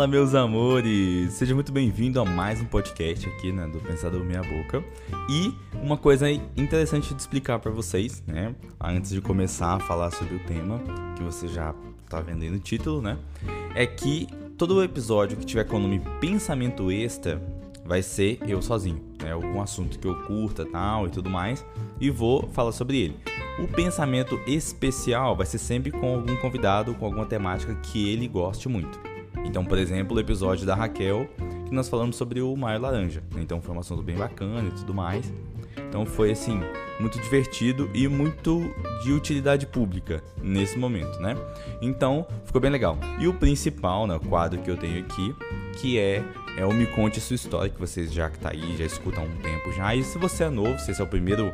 [0.00, 1.34] Fala, meus amores!
[1.34, 4.82] Seja muito bem-vindo a mais um podcast aqui, né, do Pensador Meia Boca.
[5.28, 10.36] E uma coisa interessante de explicar para vocês, né, antes de começar a falar sobre
[10.36, 10.80] o tema,
[11.14, 11.74] que você já
[12.08, 13.18] tá vendo aí no título, né,
[13.74, 14.26] é que
[14.56, 17.38] todo episódio que tiver com o nome Pensamento Extra
[17.84, 21.62] vai ser eu sozinho, né, algum assunto que eu curta tal e tudo mais,
[22.00, 23.16] e vou falar sobre ele.
[23.58, 28.66] O pensamento especial vai ser sempre com algum convidado, com alguma temática que ele goste
[28.66, 29.09] muito.
[29.44, 31.28] Então, por exemplo, o episódio da Raquel,
[31.66, 33.22] que nós falamos sobre o Mar Laranja.
[33.36, 35.32] Então foi um assunto bem bacana e tudo mais.
[35.88, 36.60] Então foi assim,
[36.98, 38.60] muito divertido e muito
[39.02, 41.36] de utilidade pública nesse momento, né?
[41.80, 42.98] Então ficou bem legal.
[43.18, 45.34] E o principal, né, o quadro que eu tenho aqui,
[45.80, 46.22] que é
[46.56, 49.26] é o Me Conte Sua História, que vocês já que tá aí, já escutam há
[49.26, 49.94] um tempo já.
[49.94, 51.52] E se você é novo, se esse é o primeiro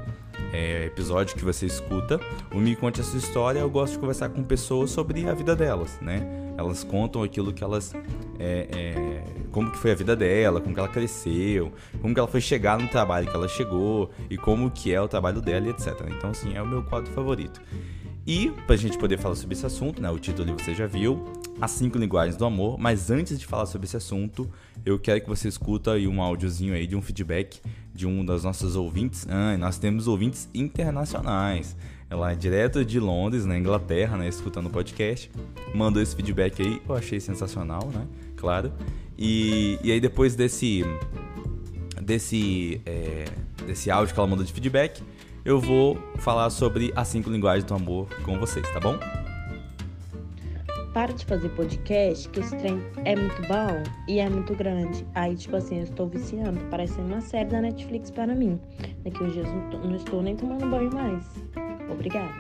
[0.52, 2.20] é, episódio que você escuta,
[2.52, 5.54] o Me Conte a Sua História, eu gosto de conversar com pessoas sobre a vida
[5.54, 6.26] delas, né?
[6.56, 7.94] Elas contam aquilo que elas.
[8.38, 12.28] É, é, como que foi a vida dela, como que ela cresceu, como que ela
[12.28, 15.70] foi chegar no trabalho que ela chegou e como que é o trabalho dela e
[15.70, 15.94] etc.
[16.16, 17.60] Então, assim, é o meu quadro favorito.
[18.26, 21.24] E, pra gente poder falar sobre esse assunto, né, o título você já viu,
[21.60, 24.50] As Cinco Linguagens do Amor, mas antes de falar sobre esse assunto,
[24.84, 27.60] eu quero que você escuta aí um áudiozinho aí de um feedback
[27.94, 29.26] de um das nossas ouvintes.
[29.28, 31.74] Ah, nós temos ouvintes internacionais.
[32.10, 35.30] Ela é direto de Londres, na Inglaterra, né, escutando o podcast.
[35.74, 38.06] Mandou esse feedback aí, eu achei sensacional, né?
[38.36, 38.70] Claro.
[39.18, 40.84] E, e aí depois desse
[42.00, 43.24] desse é,
[43.66, 45.02] desse áudio que ela mandou de feedback,
[45.44, 48.98] eu vou falar sobre as cinco linguagens do amor com vocês, tá bom?
[50.96, 55.06] Para de fazer podcast, que esse trem é muito bom e é muito grande.
[55.14, 56.58] Aí, tipo assim, eu estou viciando.
[56.70, 58.58] Parece uma série da Netflix para mim.
[59.04, 61.22] Daqui uns dias não, não estou nem tomando banho mais.
[61.92, 62.32] Obrigada.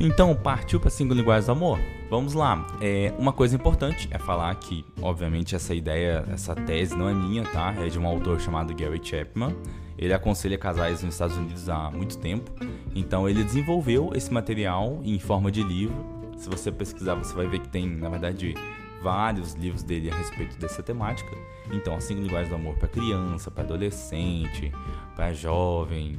[0.00, 1.78] Então, partiu para cinco linguagens do amor?
[2.08, 2.66] Vamos lá.
[2.80, 7.44] É, uma coisa importante é falar que, obviamente, essa ideia, essa tese não é minha,
[7.44, 7.74] tá?
[7.84, 9.54] É de um autor chamado Gary Chapman.
[9.98, 12.50] Ele aconselha casais nos Estados Unidos há muito tempo.
[12.94, 17.58] Então, ele desenvolveu esse material em forma de livro se você pesquisar, você vai ver
[17.58, 18.54] que tem, na verdade,
[19.02, 21.36] vários livros dele a respeito dessa temática.
[21.72, 24.72] Então, assim, linguagem do amor para criança, para adolescente,
[25.14, 26.18] para jovem,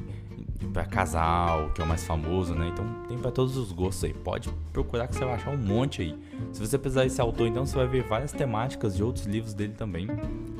[0.72, 2.68] para casal, que é o mais famoso, né?
[2.68, 4.12] Então, tem para todos os gostos aí.
[4.12, 6.18] Pode procurar que você vai achar um monte aí.
[6.52, 9.72] Se você pesquisar esse autor, então você vai ver várias temáticas de outros livros dele
[9.72, 10.06] também,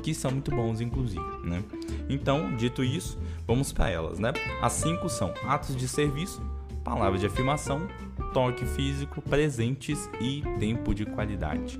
[0.01, 1.63] que são muito bons, inclusive, né?
[2.09, 4.33] Então, dito isso, vamos para elas, né?
[4.61, 6.41] As cinco são atos de serviço,
[6.83, 7.87] palavras de afirmação,
[8.33, 11.79] toque físico, presentes e tempo de qualidade.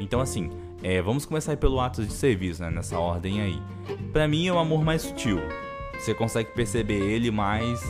[0.00, 0.50] Então, assim,
[0.82, 3.62] é, vamos começar pelo ato de serviço, né, nessa ordem aí.
[4.12, 5.40] Para mim é o amor mais sutil.
[5.94, 7.82] Você consegue perceber ele mais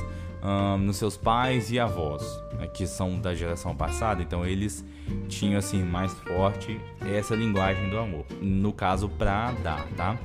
[0.80, 2.22] nos seus pais e avós,
[2.56, 4.84] né, que são da geração passada, então eles
[5.28, 6.80] tinham assim mais forte
[7.12, 8.24] essa linguagem do amor.
[8.40, 10.16] No caso, para dar, tá?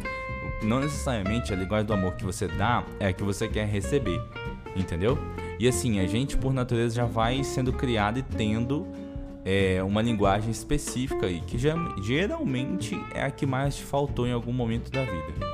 [0.62, 4.22] Não necessariamente a linguagem do amor que você dá é a que você quer receber,
[4.76, 5.18] entendeu?
[5.63, 8.85] E assim, a gente por natureza já vai sendo criado e tendo
[9.46, 14.34] é, uma linguagem específica aí, que já, geralmente é a que mais te faltou em
[14.34, 15.47] algum momento da vida.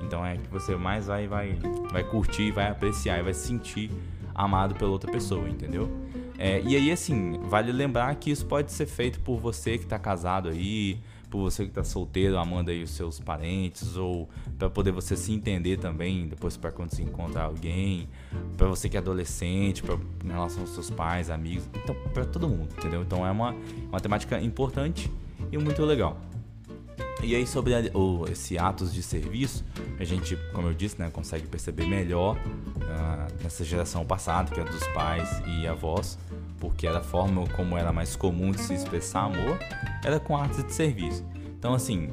[0.00, 1.58] Então é a que você mais vai, vai,
[1.90, 3.90] vai curtir, vai apreciar e vai se sentir
[4.32, 5.90] amado pela outra pessoa, entendeu?
[6.38, 9.98] É, e aí, assim, vale lembrar que isso pode ser feito por você que está
[9.98, 11.00] casado aí,
[11.30, 14.28] por você que está solteiro, amando aí os seus parentes, ou
[14.58, 18.08] para poder você se entender também, depois para quando se encontrar alguém,
[18.56, 22.48] para você que é adolescente, pra, em relação aos seus pais, amigos, então para todo
[22.48, 23.02] mundo, entendeu?
[23.02, 23.54] Então é uma,
[23.88, 25.10] uma temática importante
[25.50, 26.20] e muito legal.
[27.22, 29.64] E aí sobre a, o, esse atos de serviço,
[29.98, 34.64] a gente, como eu disse, né, consegue perceber melhor uh, nessa geração passada, que é
[34.64, 36.18] dos pais e avós,
[36.58, 39.58] porque era a forma como era mais comum de se expressar amor,
[40.04, 41.24] era com atos de serviço.
[41.58, 42.10] Então, assim,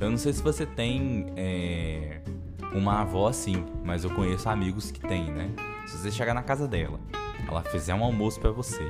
[0.00, 2.20] eu não sei se você tem é,
[2.72, 5.50] uma avó assim, mas eu conheço amigos que tem, né?
[5.86, 6.98] Se você chegar na casa dela,
[7.48, 8.82] ela fizer um almoço para você,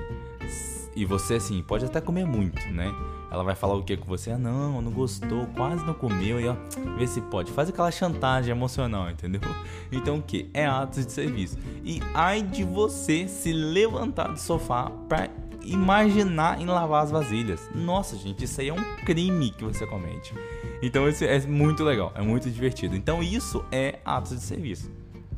[0.96, 2.90] e você, assim, pode até comer muito, né?
[3.30, 4.30] Ela vai falar o que com você?
[4.30, 6.54] Ah, não, não gostou, quase não comeu, e ó,
[6.96, 7.50] vê se pode.
[7.50, 9.40] Faz aquela chantagem emocional, entendeu?
[9.92, 10.50] Então o que?
[10.52, 11.56] É atos de serviço.
[11.84, 15.28] E ai de você se levantar do sofá pra
[15.66, 17.68] imaginar em lavar as vasilhas.
[17.74, 20.34] Nossa, gente, isso aí é um crime que você comete.
[20.82, 22.96] Então isso é muito legal, é muito divertido.
[22.96, 24.90] Então isso é atos de serviço.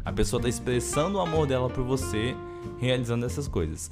[0.05, 2.35] A pessoa está expressando o amor dela por você
[2.79, 3.91] realizando essas coisas.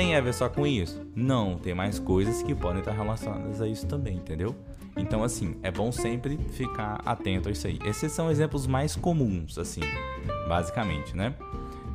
[0.00, 1.06] Tem a ver só com isso?
[1.14, 4.56] Não, tem mais coisas que podem estar relacionadas a isso também, entendeu?
[4.96, 7.78] Então, assim, é bom sempre ficar atento a isso aí.
[7.84, 9.82] Esses são exemplos mais comuns, assim,
[10.48, 11.34] basicamente, né?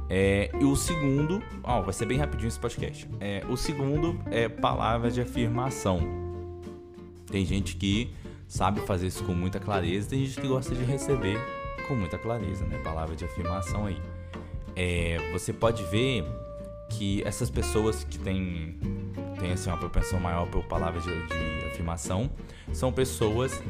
[0.08, 3.10] É, e o segundo, ó, vai ser bem rapidinho esse podcast.
[3.20, 6.00] É, o segundo é palavras de afirmação.
[7.32, 8.14] Tem gente que
[8.48, 11.40] sabe fazer isso com muita clareza, tem gente que gosta de receber
[11.88, 12.78] com muita clareza, né?
[12.84, 13.98] Palavra de afirmação aí.
[14.76, 16.24] É, você pode ver
[16.98, 18.78] que essas pessoas que têm,
[19.40, 22.30] têm assim, uma propensão maior por palavras de, de afirmação
[22.74, 23.62] são pessoas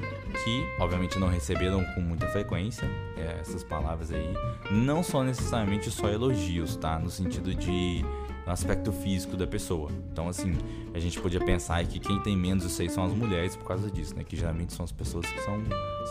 [0.44, 2.86] que, obviamente, não receberam com muita frequência
[3.18, 4.34] é, essas palavras aí.
[4.72, 7.00] Não são necessariamente só elogios, tá?
[7.00, 8.04] No sentido de
[8.46, 9.90] no aspecto físico da pessoa.
[10.12, 10.56] Então, assim,
[10.94, 13.90] a gente podia pensar que quem tem menos isso aí são as mulheres por causa
[13.90, 14.24] disso, né?
[14.24, 15.62] Que geralmente são as pessoas que são,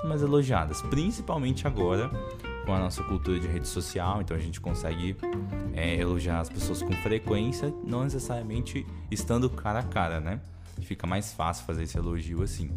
[0.01, 0.83] são mais elogiadas.
[0.83, 2.11] Principalmente agora,
[2.65, 5.17] com a nossa cultura de rede social, então a gente consegue
[5.73, 10.41] é, elogiar as pessoas com frequência, não necessariamente estando cara a cara, né?
[10.83, 12.71] Fica mais fácil fazer esse elogio assim.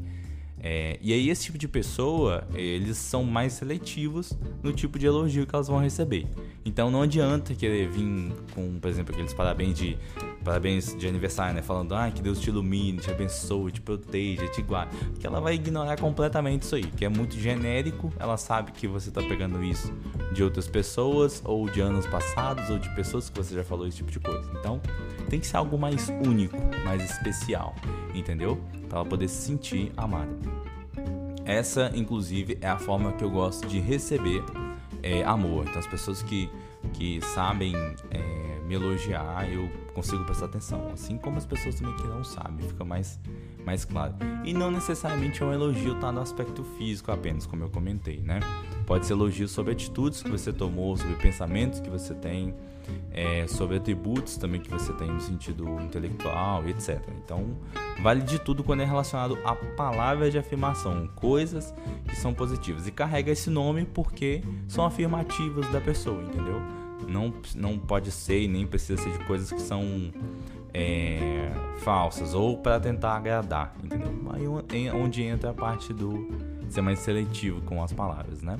[0.59, 5.45] É, e aí esse tipo de pessoa, eles são mais seletivos no tipo de elogio
[5.45, 6.27] que elas vão receber.
[6.65, 9.97] Então não adianta querer vir com, por exemplo, aqueles parabéns de
[10.47, 14.61] parabéns de aniversário, né, falando: "Ah, que Deus te ilumine, te abençoe, te proteja, te
[14.61, 14.95] guarde".
[15.19, 18.13] Que ela vai ignorar completamente isso aí, que é muito genérico.
[18.17, 19.94] Ela sabe que você tá pegando isso
[20.31, 23.97] de outras pessoas ou de anos passados ou de pessoas que você já falou esse
[23.97, 24.49] tipo de coisa.
[24.57, 24.79] Então,
[25.29, 27.75] tem que ser algo mais único, mais especial,
[28.15, 28.57] entendeu?
[28.88, 30.31] Para ela poder se sentir amada.
[31.44, 34.41] Essa, inclusive, é a forma que eu gosto de receber
[35.03, 35.65] é, amor.
[35.67, 36.49] Então, as pessoas que,
[36.94, 37.75] que sabem
[38.11, 40.89] é, me elogiar, eu consigo prestar atenção.
[40.93, 43.17] Assim como as pessoas também que não sabem, fica mais,
[43.65, 44.13] mais claro.
[44.43, 48.41] E não necessariamente é um elogio tá no aspecto físico apenas, como eu comentei, né?
[48.85, 52.53] Pode ser elogio sobre atitudes que você tomou, sobre pensamentos que você tem,
[53.11, 57.01] é, sobre atributos também que você tem no sentido intelectual, etc.
[57.23, 57.57] Então,
[58.01, 61.73] vale de tudo quando é relacionado a palavras de afirmação, coisas
[62.05, 62.85] que são positivas.
[62.85, 66.61] E carrega esse nome porque são afirmativas da pessoa, entendeu?
[67.07, 69.83] Não, não pode ser e nem precisa ser de coisas que são
[70.73, 74.13] é, falsas ou para tentar agradar, entendeu?
[74.31, 76.27] Aí é onde entra a parte do
[76.69, 78.57] ser mais seletivo com as palavras, né?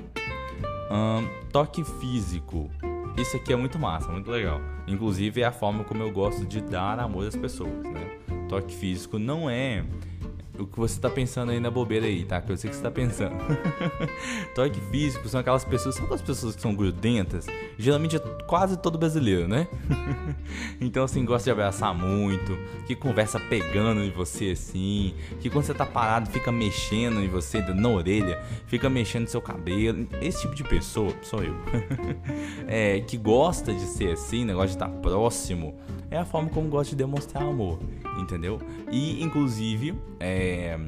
[0.90, 2.70] Um, toque físico.
[3.18, 4.62] Isso aqui é muito massa, muito legal.
[4.88, 8.20] Inclusive é a forma como eu gosto de dar amor às pessoas, né?
[8.48, 9.84] Toque físico não é
[10.60, 12.42] o que você tá pensando aí na bobeira aí, tá?
[12.42, 13.36] Que eu sei que você tá pensando.
[14.56, 18.98] Toque físico são aquelas pessoas, são aquelas pessoas que são grudentas, geralmente é quase todo
[18.98, 19.68] brasileiro, né?
[20.82, 25.74] então assim, gosta de abraçar muito, que conversa pegando em você assim, que quando você
[25.74, 30.08] tá parado fica mexendo em você na orelha, fica mexendo no seu cabelo.
[30.22, 31.56] Esse tipo de pessoa sou eu.
[32.68, 35.76] é, que gosta de ser assim, negócio de estar próximo,
[36.10, 37.80] é a forma como gosta de demonstrar amor
[38.22, 38.60] entendeu?
[38.92, 39.96] E, inclusive,
[40.48, 40.80] é,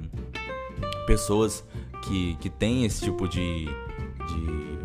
[1.06, 1.64] pessoas
[2.04, 4.80] que, que têm esse tipo de, de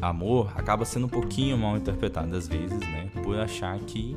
[0.00, 3.10] amor acaba sendo um pouquinho mal interpretado às vezes, né?
[3.22, 4.16] Por achar que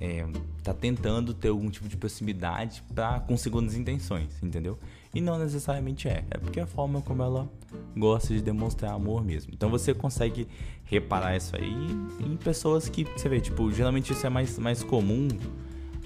[0.00, 0.26] é,
[0.62, 4.78] tá tentando ter algum tipo de proximidade para com segundas intenções, entendeu?
[5.14, 7.48] E não necessariamente é, é porque é a forma como ela
[7.96, 9.52] gosta de demonstrar amor mesmo.
[9.52, 10.48] Então você consegue
[10.84, 11.72] reparar isso aí
[12.20, 15.28] em pessoas que você vê, tipo, geralmente isso é mais, mais comum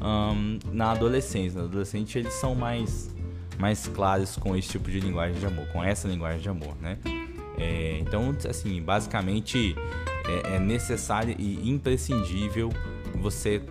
[0.00, 1.60] um, na adolescência.
[1.60, 3.14] Na adolescente eles são mais,
[3.58, 6.98] mais claros com esse tipo de linguagem de amor, com essa linguagem de amor, né?
[7.58, 9.74] É, então, assim, basicamente
[10.26, 12.70] é, é, necessário e imprescindível
[13.14, 13.62] você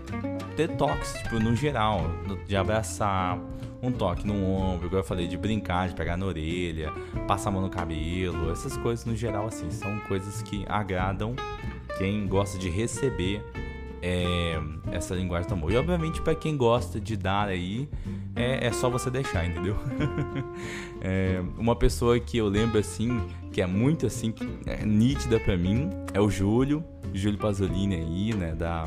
[0.55, 2.09] ter toques, tipo, no geral,
[2.47, 3.39] de abraçar,
[3.81, 6.91] um toque no ombro, igual eu falei, de brincar, de pegar na orelha,
[7.27, 11.35] passar a mão no cabelo, essas coisas no geral, assim, são coisas que agradam
[11.97, 13.43] quem gosta de receber
[14.01, 14.59] é,
[14.91, 15.71] essa linguagem do amor.
[15.71, 17.87] E obviamente para quem gosta de dar aí,
[18.35, 19.77] é, é só você deixar, entendeu?
[21.01, 24.33] é, uma pessoa que eu lembro assim, que é muito assim,
[24.65, 28.85] é nítida para mim, é o Júlio, Júlio Pasolini aí, né, da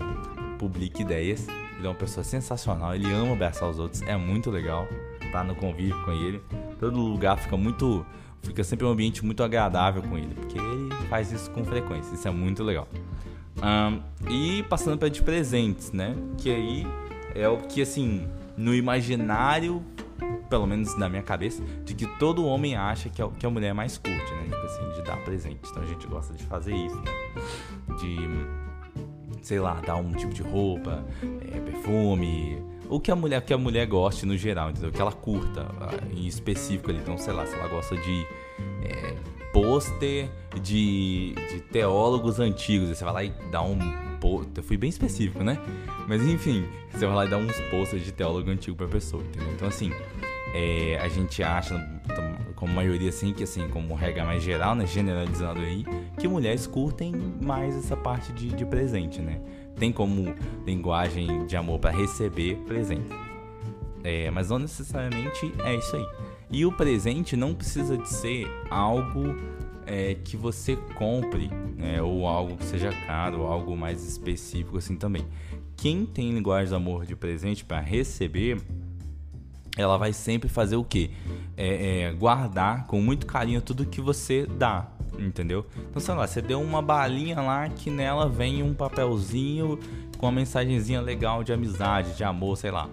[0.58, 1.46] Public Ideias.
[1.78, 5.44] Ele é uma pessoa sensacional, ele ama abraçar os outros, é muito legal estar tá
[5.44, 6.42] no convívio com ele.
[6.78, 8.04] Todo lugar fica muito
[8.42, 12.14] fica sempre um ambiente muito agradável com ele, porque ele faz isso com frequência.
[12.14, 12.88] Isso é muito legal.
[13.58, 14.00] Um,
[14.30, 16.14] e passando para de presentes, né?
[16.38, 16.86] Que aí
[17.34, 19.82] é o que, assim, no imaginário,
[20.50, 23.72] pelo menos na minha cabeça, de que todo homem acha que, é, que a mulher
[23.72, 24.44] mais curte, né?
[24.44, 25.60] Tipo assim, de dar presente.
[25.70, 27.12] Então a gente gosta de fazer isso, né?
[27.98, 33.52] De, sei lá, dar um tipo de roupa, é, perfume, o que a mulher que
[33.52, 34.90] a mulher goste no geral, entendeu?
[34.90, 36.98] Que ela curta ah, em específico ali.
[36.98, 38.26] Então, sei lá, se ela gosta de
[38.82, 39.14] é,
[39.52, 40.28] pôster
[40.60, 42.88] de, de teólogos antigos.
[42.88, 43.78] Você vai lá e dá um.
[44.56, 45.58] Eu fui bem específico, né?
[46.06, 49.52] Mas enfim, você vai lá e dá uns posters de teólogo antigo pra pessoa, entendeu?
[49.52, 49.92] Então, assim,
[50.54, 51.74] é, a gente acha,
[52.54, 54.86] como maioria, assim, que assim, como regra mais geral, né?
[54.86, 55.84] Generalizando aí,
[56.18, 59.40] que mulheres curtem mais essa parte de, de presente, né?
[59.76, 60.34] Tem como
[60.66, 63.08] linguagem de amor para receber presente.
[64.02, 66.06] É, mas não necessariamente é isso aí.
[66.50, 69.36] E o presente não precisa de ser algo
[69.88, 72.00] é, que você compre, né?
[72.02, 75.24] ou algo que seja caro, algo mais específico assim também.
[75.76, 78.60] Quem tem linguagem do amor de presente para receber,
[79.76, 81.10] ela vai sempre fazer o que?
[81.56, 85.64] É, é, guardar com muito carinho tudo que você dá, entendeu?
[85.88, 89.78] Então, sei lá, você deu uma balinha lá que nela vem um papelzinho
[90.18, 92.88] com uma mensagenzinha legal de amizade, de amor, sei lá.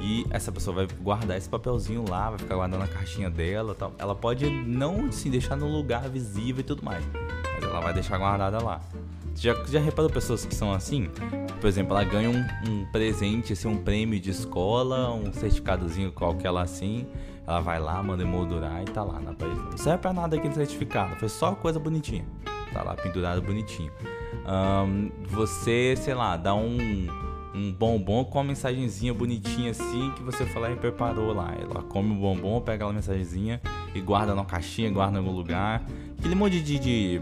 [0.00, 3.92] E essa pessoa vai guardar esse papelzinho lá, vai ficar guardando a caixinha dela tal.
[3.98, 7.04] Ela pode não se deixar no lugar visível e tudo mais.
[7.54, 8.80] Mas ela vai deixar guardada lá.
[9.34, 11.10] Já, já reparou pessoas que são assim?
[11.60, 16.50] Por exemplo, ela ganha um, um presente, assim, um prêmio de escola, um certificadozinho qualquer
[16.50, 17.06] lá assim.
[17.46, 19.60] Ela vai lá, manda emoldurar e tá lá na parede.
[19.60, 22.24] Não serve pra nada aquele certificado, foi só coisa bonitinha.
[22.72, 23.92] Tá lá pendurado bonitinho.
[24.46, 27.06] Um, você, sei lá, dá um
[27.56, 31.54] um bombom com uma mensagenzinha bonitinha assim que você lá e preparou lá.
[31.58, 33.60] Ela come o bombom, pega aquela mensagenzinha
[33.94, 35.82] e guarda na caixinha, guarda em algum lugar.
[36.18, 37.20] Aquele monte de, de,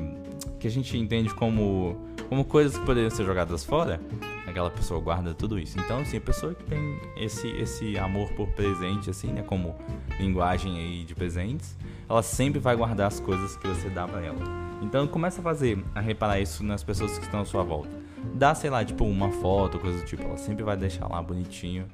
[0.58, 1.96] que a gente entende como
[2.28, 4.00] como coisas que poderiam ser jogadas fora.
[4.46, 5.78] Aquela pessoa guarda tudo isso.
[5.78, 9.76] Então, assim, a pessoa que tem esse esse amor por presente assim, né, como
[10.18, 11.76] linguagem aí de presentes,
[12.08, 14.38] ela sempre vai guardar as coisas que você dá para ela.
[14.82, 18.03] Então, começa a fazer a reparar isso nas pessoas que estão à sua volta
[18.34, 20.22] dá, sei lá, tipo uma foto, coisa do tipo.
[20.22, 21.86] Ela sempre vai deixar lá bonitinho,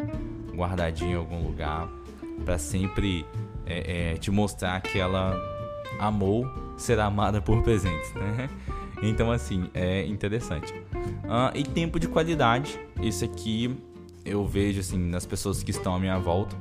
[0.55, 1.89] guardadinho em algum lugar,
[2.45, 3.25] para sempre
[3.67, 5.35] é, é, te mostrar que ela
[5.99, 6.47] amou
[6.77, 8.49] ser amada por presentes, né?
[9.03, 10.75] Então, assim, é interessante.
[10.75, 12.79] Uh, e tempo de qualidade.
[13.01, 13.75] Isso aqui
[14.27, 16.55] eu vejo, assim, nas pessoas que estão à minha volta,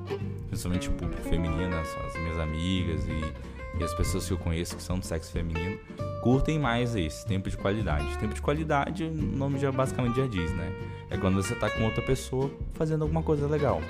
[0.48, 3.34] principalmente o público feminino, as, as minhas amigas e,
[3.78, 5.78] e as pessoas que eu conheço que são do sexo feminino
[6.22, 8.18] curtem mais esse tempo de qualidade.
[8.18, 10.72] Tempo de qualidade, o nome já basicamente já diz, né?
[11.10, 13.82] É quando você tá com outra pessoa fazendo alguma coisa legal.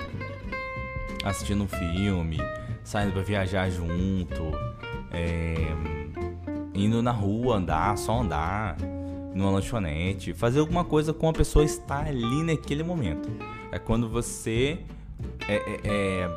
[1.24, 2.38] Assistindo um filme,
[2.84, 4.52] saindo para viajar junto,
[5.12, 5.54] é,
[6.74, 8.76] indo na rua andar, só andar,
[9.34, 13.28] numa lanchonete, fazer alguma coisa com a pessoa estar ali naquele momento.
[13.70, 14.78] É quando você
[15.48, 16.30] é, é, é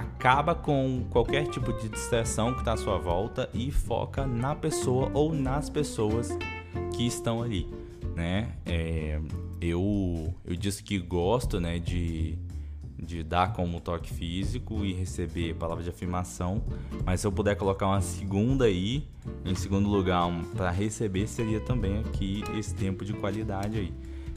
[0.00, 5.10] acaba com qualquer tipo de distração que está à sua volta e foca na pessoa
[5.12, 6.30] ou nas pessoas
[6.96, 7.68] que estão ali,
[8.16, 8.52] né?
[8.64, 9.20] É,
[9.60, 12.38] eu, eu disse que gosto, né, de,
[12.98, 16.62] de dar como toque físico e receber palavra de afirmação,
[17.04, 19.06] mas se eu puder colocar uma segunda aí,
[19.44, 23.92] em segundo lugar, um, para receber, seria também aqui esse tempo de qualidade aí.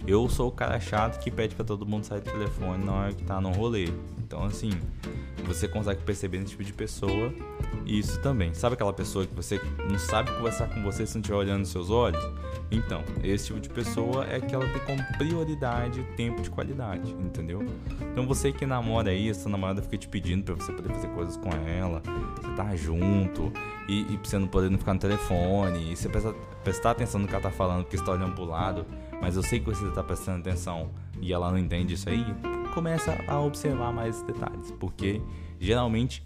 [0.06, 3.14] Eu sou o cara chato que pede para todo mundo sair do telefone na hora
[3.14, 3.88] que tá no rolê.
[4.18, 4.72] Então, assim,
[5.46, 7.34] você consegue perceber nesse tipo de pessoa
[7.86, 8.54] isso também.
[8.54, 11.70] Sabe aquela pessoa que você não sabe conversar com você se não estiver olhando nos
[11.70, 12.24] seus olhos?
[12.72, 17.12] Então, esse tipo de pessoa é que ela tem como prioridade o tempo de qualidade,
[17.12, 17.64] entendeu?
[18.12, 21.38] Então você que namora aí, sua namorada fica te pedindo para você poder fazer coisas
[21.38, 22.02] com ela,
[22.36, 23.52] você tá junto,
[23.88, 26.34] e, e você não poder não ficar no telefone, e você prestar,
[26.64, 28.86] prestar atenção no que ela tá falando, porque você tá olhando pro lado,
[29.24, 30.90] mas eu sei que você tá prestando atenção
[31.22, 32.26] e ela não entende isso aí,
[32.74, 35.22] começa a observar mais detalhes, porque
[35.62, 36.22] geralmente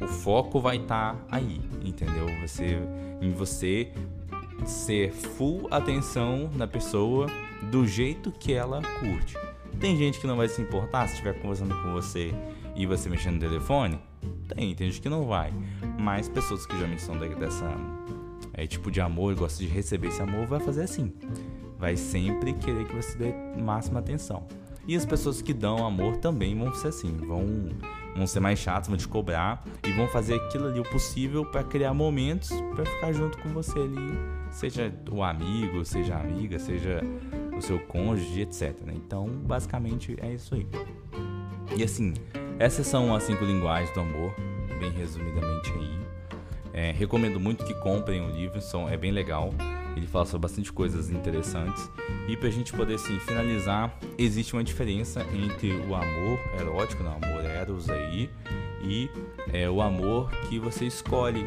[0.00, 2.26] o foco vai estar tá aí, entendeu?
[2.44, 2.80] Você
[3.20, 3.92] em você
[4.66, 7.28] ser full atenção na pessoa
[7.70, 9.38] do jeito que ela curte.
[9.78, 12.34] Tem gente que não vai se importar se estiver conversando com você
[12.74, 14.00] e você mexendo no telefone?
[14.48, 15.52] Tem, tem gente que não vai.
[15.96, 17.72] Mas pessoas que geralmente são dessa
[18.52, 21.12] é, tipo de amor gostam de receber esse amor, vai fazer assim.
[21.82, 24.46] Vai sempre querer que você dê máxima atenção.
[24.86, 27.44] E as pessoas que dão amor também vão ser assim, vão,
[28.14, 31.64] vão ser mais chatos, vão te cobrar e vão fazer aquilo ali o possível para
[31.64, 34.16] criar momentos para ficar junto com você ali,
[34.52, 37.00] seja o amigo, seja a amiga, seja
[37.58, 38.80] o seu cônjuge, etc.
[38.86, 38.92] Né?
[38.94, 40.68] Então, basicamente é isso aí.
[41.76, 42.14] E assim,
[42.60, 44.32] essas são as cinco linguagens do amor,
[44.78, 45.98] bem resumidamente aí.
[46.72, 49.50] É, recomendo muito que comprem o livro, são, é bem legal.
[49.96, 51.90] Ele fala sobre bastante coisas interessantes.
[52.28, 57.44] E pra gente poder assim, finalizar, existe uma diferença entre o amor erótico, não, amor
[57.44, 58.30] eros aí,
[58.82, 59.10] e
[59.52, 61.46] é, o amor que você escolhe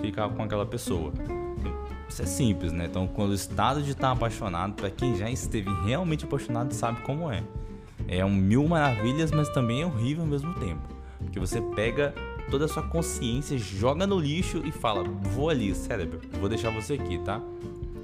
[0.00, 1.12] ficar com aquela pessoa.
[2.08, 2.86] Isso é simples, né?
[2.86, 7.30] Então, quando o estado de estar apaixonado, para quem já esteve realmente apaixonado, sabe como
[7.30, 7.42] é.
[8.08, 10.82] É um mil maravilhas, mas também é horrível ao mesmo tempo.
[11.18, 12.14] Porque você pega
[12.50, 16.94] toda a sua consciência, joga no lixo e fala: Vou ali, cérebro, vou deixar você
[16.94, 17.42] aqui, tá?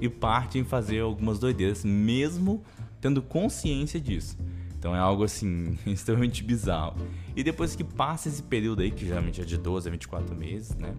[0.03, 2.61] E parte em fazer algumas doideiras, mesmo
[2.99, 4.37] tendo consciência disso.
[4.77, 6.97] Então é algo assim extremamente bizarro.
[7.33, 10.75] E depois que passa esse período aí, que geralmente é de 12 a 24 meses,
[10.75, 10.93] né?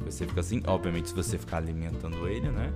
[0.00, 2.72] Você fica assim, obviamente, se você ficar alimentando ele, né?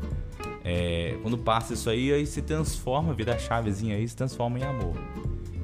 [0.62, 4.62] É, quando passa isso aí, aí se transforma, vira a chavezinha aí, se transforma em
[4.62, 4.94] amor.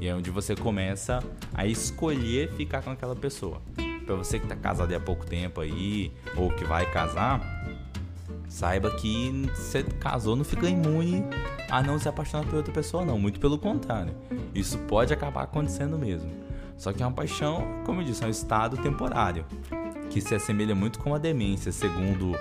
[0.00, 3.61] E é onde você começa a escolher ficar com aquela pessoa.
[4.06, 7.40] para você que tá casado há pouco tempo aí, ou que vai casar,
[8.56, 11.22] saiba que você casou não fica imune
[11.70, 13.18] a não se apaixonar por outra pessoa, não.
[13.18, 14.14] Muito pelo contrário.
[14.54, 16.30] Isso pode acabar acontecendo mesmo.
[16.78, 19.44] Só que é uma paixão, como eu disse, é um estado temporário,
[20.08, 22.34] que se assemelha muito com a demência, segundo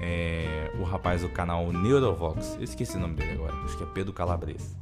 [0.00, 2.56] é, o rapaz do canal Neurovox.
[2.56, 4.76] Eu esqueci o nome dele agora, acho que é Pedro Calabres.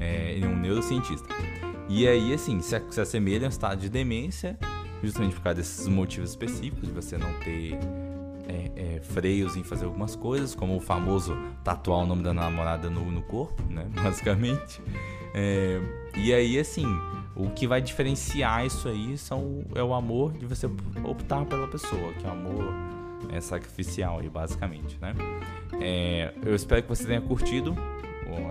[0.00, 1.28] É, ele é um neurocientista.
[1.88, 4.58] E aí, assim, se, se assemelha a um estado de demência,
[5.00, 7.78] justamente por causa desses motivos específicos, de você não ter
[8.48, 12.88] é, é, freios em fazer algumas coisas, como o famoso tatuar o nome da namorada
[12.88, 13.86] no, no corpo, né?
[13.94, 14.80] Basicamente.
[15.34, 15.80] É,
[16.16, 16.86] e aí, assim,
[17.36, 20.66] o que vai diferenciar isso aí são, é o amor de você
[21.04, 22.74] optar pela pessoa, que é o amor
[23.30, 25.14] é, sacrificial aí, basicamente, né?
[25.80, 27.76] É, eu espero que você tenha curtido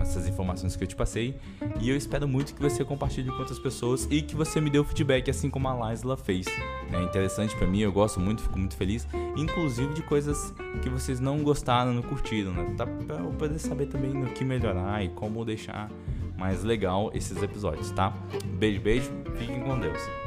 [0.01, 1.36] essas informações que eu te passei.
[1.79, 4.79] E eu espero muito que você compartilhe com outras pessoas e que você me dê
[4.79, 6.46] o feedback, assim como a Laisla fez.
[6.91, 9.07] É interessante para mim, eu gosto muito, fico muito feliz.
[9.36, 12.74] Inclusive de coisas que vocês não gostaram, não curtiram, né?
[12.77, 15.89] Tá, pra eu poder saber também no que melhorar e como deixar
[16.38, 18.13] mais legal esses episódios, tá?
[18.46, 20.26] Beijo, beijo, fiquem com Deus.